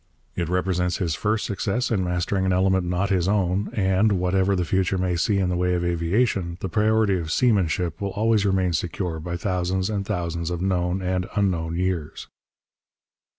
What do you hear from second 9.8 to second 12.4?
and thousands of known and unknown years.